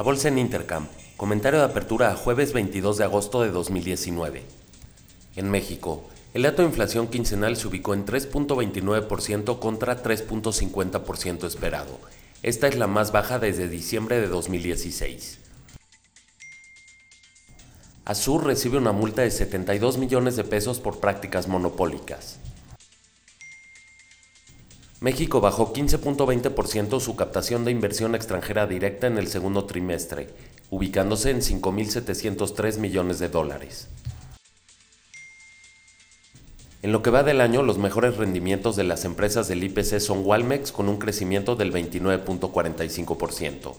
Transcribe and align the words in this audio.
La 0.00 0.04
bolsa 0.04 0.28
en 0.28 0.38
Intercam. 0.38 0.86
Comentario 1.18 1.58
de 1.58 1.66
apertura 1.66 2.10
a 2.10 2.16
jueves 2.16 2.54
22 2.54 2.96
de 2.96 3.04
agosto 3.04 3.42
de 3.42 3.50
2019. 3.50 4.42
En 5.36 5.50
México, 5.50 6.08
el 6.32 6.44
dato 6.44 6.62
de 6.62 6.68
inflación 6.68 7.08
quincenal 7.08 7.54
se 7.58 7.68
ubicó 7.68 7.92
en 7.92 8.06
3.29% 8.06 9.58
contra 9.58 10.02
3.50% 10.02 11.46
esperado. 11.46 12.00
Esta 12.42 12.66
es 12.66 12.78
la 12.78 12.86
más 12.86 13.12
baja 13.12 13.38
desde 13.38 13.68
diciembre 13.68 14.22
de 14.22 14.28
2016. 14.28 15.38
Azur 18.06 18.46
recibe 18.46 18.78
una 18.78 18.92
multa 18.92 19.20
de 19.20 19.30
72 19.30 19.98
millones 19.98 20.34
de 20.34 20.44
pesos 20.44 20.80
por 20.80 21.00
prácticas 21.00 21.46
monopólicas. 21.46 22.38
México 25.00 25.40
bajó 25.40 25.72
15.20% 25.72 27.00
su 27.00 27.16
captación 27.16 27.64
de 27.64 27.70
inversión 27.70 28.14
extranjera 28.14 28.66
directa 28.66 29.06
en 29.06 29.16
el 29.16 29.28
segundo 29.28 29.64
trimestre, 29.64 30.28
ubicándose 30.68 31.30
en 31.30 31.40
5.703 31.40 32.76
millones 32.76 33.18
de 33.18 33.30
dólares. 33.30 33.88
En 36.82 36.92
lo 36.92 37.02
que 37.02 37.08
va 37.08 37.22
del 37.22 37.40
año, 37.40 37.62
los 37.62 37.78
mejores 37.78 38.18
rendimientos 38.18 38.76
de 38.76 38.84
las 38.84 39.06
empresas 39.06 39.48
del 39.48 39.64
IPC 39.64 40.00
son 40.00 40.22
Walmex 40.22 40.70
con 40.70 40.90
un 40.90 40.98
crecimiento 40.98 41.56
del 41.56 41.72
29.45%, 41.72 43.76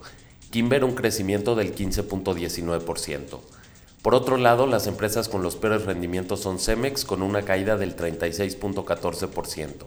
Kimber 0.50 0.84
un 0.84 0.96
crecimiento 0.96 1.54
del 1.54 1.76
15.19%. 1.76 3.40
Por 4.02 4.16
otro 4.16 4.38
lado, 4.38 4.66
las 4.66 4.88
empresas 4.88 5.30
con 5.30 5.44
los 5.44 5.56
peores 5.56 5.86
rendimientos 5.86 6.40
son 6.40 6.58
Cemex 6.58 7.06
con 7.06 7.22
una 7.22 7.44
caída 7.44 7.78
del 7.78 7.96
36.14%, 7.96 9.86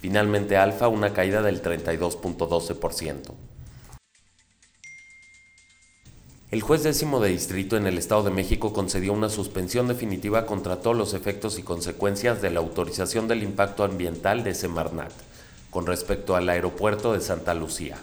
Finalmente 0.00 0.56
Alfa 0.56 0.88
una 0.88 1.12
caída 1.12 1.42
del 1.42 1.62
32.12%. 1.62 3.34
El 6.50 6.62
juez 6.62 6.82
décimo 6.82 7.20
de 7.20 7.28
distrito 7.28 7.76
en 7.76 7.86
el 7.86 7.96
Estado 7.96 8.24
de 8.24 8.30
México 8.30 8.72
concedió 8.72 9.12
una 9.12 9.28
suspensión 9.28 9.86
definitiva 9.86 10.46
contra 10.46 10.80
todos 10.80 10.96
los 10.96 11.14
efectos 11.14 11.60
y 11.60 11.62
consecuencias 11.62 12.42
de 12.42 12.50
la 12.50 12.58
autorización 12.58 13.28
del 13.28 13.44
impacto 13.44 13.84
ambiental 13.84 14.42
de 14.42 14.54
Semarnat 14.54 15.12
con 15.70 15.86
respecto 15.86 16.34
al 16.34 16.48
aeropuerto 16.48 17.12
de 17.12 17.20
Santa 17.20 17.54
Lucía. 17.54 17.98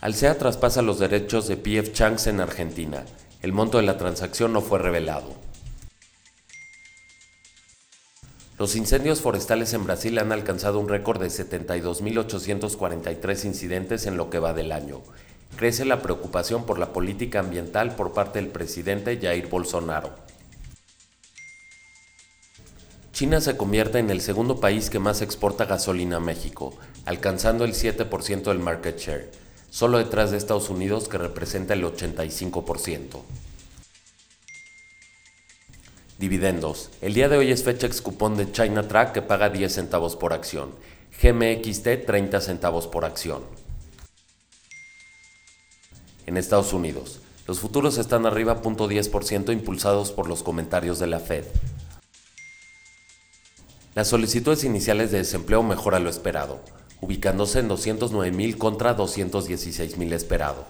Alsea 0.00 0.36
traspasa 0.38 0.82
los 0.82 0.98
derechos 0.98 1.46
de 1.46 1.56
PF 1.56 1.92
Chang's 1.92 2.26
en 2.26 2.40
Argentina. 2.40 3.04
El 3.40 3.52
monto 3.52 3.78
de 3.78 3.84
la 3.84 3.96
transacción 3.96 4.52
no 4.52 4.60
fue 4.60 4.80
revelado. 4.80 5.43
Los 8.56 8.76
incendios 8.76 9.20
forestales 9.20 9.72
en 9.72 9.82
Brasil 9.82 10.16
han 10.16 10.30
alcanzado 10.30 10.78
un 10.78 10.88
récord 10.88 11.20
de 11.20 11.26
72.843 11.26 13.46
incidentes 13.46 14.06
en 14.06 14.16
lo 14.16 14.30
que 14.30 14.38
va 14.38 14.54
del 14.54 14.70
año. 14.70 15.00
Crece 15.56 15.84
la 15.84 16.00
preocupación 16.00 16.64
por 16.64 16.78
la 16.78 16.92
política 16.92 17.40
ambiental 17.40 17.96
por 17.96 18.12
parte 18.12 18.40
del 18.40 18.50
presidente 18.50 19.18
Jair 19.20 19.48
Bolsonaro. 19.48 20.10
China 23.12 23.40
se 23.40 23.56
convierte 23.56 23.98
en 23.98 24.10
el 24.10 24.20
segundo 24.20 24.60
país 24.60 24.88
que 24.88 25.00
más 25.00 25.20
exporta 25.20 25.64
gasolina 25.64 26.18
a 26.18 26.20
México, 26.20 26.74
alcanzando 27.06 27.64
el 27.64 27.72
7% 27.72 28.44
del 28.44 28.60
market 28.60 28.98
share, 28.98 29.32
solo 29.70 29.98
detrás 29.98 30.30
de 30.30 30.36
Estados 30.36 30.70
Unidos 30.70 31.08
que 31.08 31.18
representa 31.18 31.74
el 31.74 31.82
85%. 31.82 33.18
Dividendos. 36.18 36.90
El 37.00 37.12
día 37.12 37.28
de 37.28 37.36
hoy 37.36 37.50
es 37.50 37.64
fecha 37.64 37.88
ex 37.88 38.00
cupón 38.00 38.36
de 38.36 38.50
China 38.52 38.86
Track 38.86 39.12
que 39.12 39.22
paga 39.22 39.50
10 39.50 39.72
centavos 39.72 40.14
por 40.14 40.32
acción. 40.32 40.70
GMXT 41.20 42.06
30 42.06 42.40
centavos 42.40 42.86
por 42.86 43.04
acción. 43.04 43.42
En 46.26 46.36
Estados 46.36 46.72
Unidos, 46.72 47.20
los 47.48 47.58
futuros 47.58 47.98
están 47.98 48.26
arriba 48.26 48.62
0.10% 48.62 49.52
impulsados 49.52 50.12
por 50.12 50.28
los 50.28 50.44
comentarios 50.44 51.00
de 51.00 51.08
la 51.08 51.18
Fed. 51.18 51.44
Las 53.96 54.08
solicitudes 54.08 54.62
iniciales 54.62 55.10
de 55.10 55.18
desempleo 55.18 55.62
mejora 55.64 55.98
lo 55.98 56.10
esperado, 56.10 56.60
ubicándose 57.00 57.58
en 57.58 57.68
209.000 57.68 58.56
contra 58.56 58.96
216.000 58.96 60.12
esperado. 60.12 60.64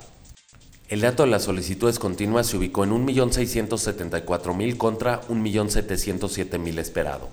El 0.87 1.00
dato 1.00 1.22
de 1.22 1.31
las 1.31 1.45
solicitudes 1.45 1.99
continuas 1.99 2.47
se 2.47 2.59
ubicó 2.59 2.84
en 2.84 2.91
1.674.000 2.91 4.77
contra 4.77 5.22
1.707.000 5.28 6.78
esperado. 6.78 7.31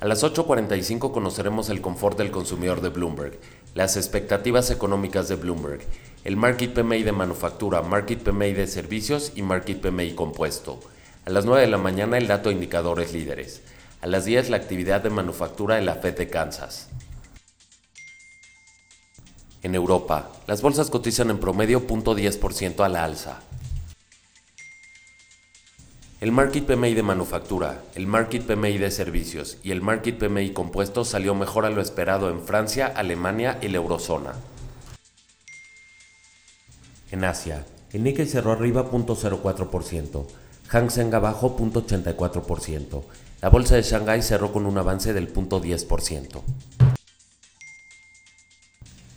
A 0.00 0.06
las 0.06 0.24
8.45 0.24 1.12
conoceremos 1.12 1.68
el 1.68 1.82
confort 1.82 2.16
del 2.16 2.30
consumidor 2.30 2.80
de 2.80 2.88
Bloomberg, 2.88 3.38
las 3.74 3.98
expectativas 3.98 4.70
económicas 4.70 5.28
de 5.28 5.36
Bloomberg, 5.36 5.82
el 6.24 6.38
Market 6.38 6.72
PMI 6.72 7.02
de 7.02 7.12
manufactura, 7.12 7.82
Market 7.82 8.22
PMI 8.22 8.54
de 8.54 8.66
servicios 8.66 9.32
y 9.34 9.42
Market 9.42 9.82
PMI 9.82 10.14
compuesto. 10.14 10.80
A 11.26 11.30
las 11.30 11.44
9 11.44 11.60
de 11.60 11.68
la 11.68 11.76
mañana 11.78 12.16
el 12.16 12.28
dato 12.28 12.48
de 12.48 12.54
indicadores 12.54 13.12
líderes. 13.12 13.60
A 14.00 14.06
las 14.06 14.24
10 14.24 14.48
la 14.48 14.56
actividad 14.56 15.02
de 15.02 15.10
manufactura 15.10 15.74
de 15.74 15.82
la 15.82 15.96
Fed 15.96 16.16
de 16.16 16.30
Kansas. 16.30 16.88
En 19.64 19.74
Europa, 19.74 20.28
las 20.46 20.60
bolsas 20.60 20.90
cotizan 20.90 21.30
en 21.30 21.38
promedio 21.38 21.86
0.10% 21.86 22.84
a 22.84 22.88
la 22.90 23.02
alza. 23.02 23.40
El 26.20 26.32
Market 26.32 26.66
PMI 26.66 26.92
de 26.92 27.02
manufactura, 27.02 27.82
el 27.94 28.06
Market 28.06 28.42
PMI 28.42 28.76
de 28.76 28.90
servicios 28.90 29.56
y 29.62 29.70
el 29.70 29.80
Market 29.80 30.18
PMI 30.18 30.50
compuesto 30.50 31.06
salió 31.06 31.34
mejor 31.34 31.64
a 31.64 31.70
lo 31.70 31.80
esperado 31.80 32.28
en 32.28 32.42
Francia, 32.42 32.92
Alemania 32.94 33.58
y 33.62 33.68
la 33.68 33.78
eurozona. 33.78 34.34
En 37.10 37.24
Asia, 37.24 37.64
el 37.94 38.02
Nikkei 38.02 38.26
cerró 38.26 38.52
arriba 38.52 38.90
0.04%, 38.90 40.26
Hang 40.68 40.90
Seng 40.90 41.14
abajo 41.14 41.56
0.84%, 41.58 43.02
la 43.40 43.48
bolsa 43.48 43.76
de 43.76 43.82
Shanghai 43.82 44.20
cerró 44.20 44.52
con 44.52 44.66
un 44.66 44.76
avance 44.76 45.14
del 45.14 45.32
0.10%. 45.32 46.42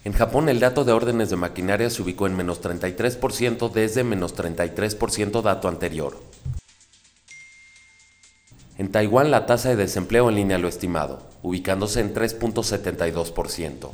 En 0.07 0.13
Japón 0.13 0.47
el 0.47 0.61
dato 0.61 0.85
de 0.85 0.93
órdenes 0.93 1.29
de 1.29 1.35
maquinaria 1.35 1.89
se 1.89 2.01
ubicó 2.01 2.27
en 2.27 2.37
menos 2.37 2.61
33% 2.61 3.69
desde 3.69 4.05
menos 4.05 4.37
33% 4.37 5.41
dato 5.41 5.67
anterior. 5.67 6.17
En 8.77 8.89
Taiwán 8.89 9.31
la 9.31 9.45
tasa 9.45 9.67
de 9.67 9.75
desempleo 9.75 10.29
en 10.29 10.35
línea 10.35 10.59
lo 10.59 10.69
estimado, 10.69 11.27
ubicándose 11.43 11.99
en 11.99 12.13
3.72%. 12.13 13.89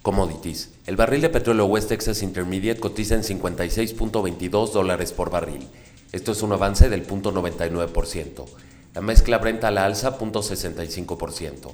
Commodities. 0.00 0.70
El 0.86 0.94
barril 0.94 1.22
de 1.22 1.30
petróleo 1.30 1.66
West 1.66 1.88
Texas 1.88 2.22
Intermediate 2.22 2.78
cotiza 2.78 3.16
en 3.16 3.24
56.22 3.24 4.70
dólares 4.70 5.12
por 5.12 5.30
barril. 5.30 5.66
Esto 6.12 6.30
es 6.30 6.42
un 6.42 6.52
avance 6.52 6.88
del 6.88 7.04
0.99%. 7.04 8.44
La 8.94 9.00
mezcla 9.00 9.38
Brent 9.38 9.64
a 9.64 9.72
la 9.72 9.86
alza 9.86 10.16
0.65%. 10.16 11.72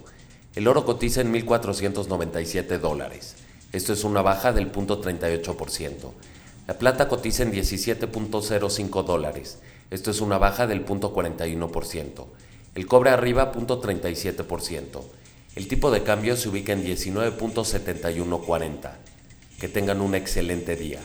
El 0.54 0.68
oro 0.68 0.84
cotiza 0.84 1.22
en 1.22 1.32
1.497 1.32 2.78
dólares. 2.78 3.36
Esto 3.72 3.94
es 3.94 4.04
una 4.04 4.20
baja 4.20 4.52
del 4.52 4.70
0.38%. 4.70 6.12
La 6.66 6.78
plata 6.78 7.08
cotiza 7.08 7.42
en 7.42 7.52
17.05 7.52 9.02
dólares. 9.02 9.60
Esto 9.90 10.10
es 10.10 10.20
una 10.20 10.36
baja 10.36 10.66
del 10.66 10.84
0.41%. 10.84 12.26
El 12.74 12.86
cobre 12.86 13.10
arriba 13.10 13.50
0.37%. 13.52 15.00
El 15.56 15.68
tipo 15.68 15.90
de 15.90 16.02
cambio 16.02 16.36
se 16.36 16.50
ubica 16.50 16.74
en 16.74 16.84
19.7140. 16.84 18.92
Que 19.58 19.68
tengan 19.68 20.02
un 20.02 20.14
excelente 20.14 20.76
día. 20.76 21.00